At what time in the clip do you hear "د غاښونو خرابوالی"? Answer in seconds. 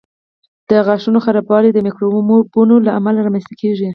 0.69-1.69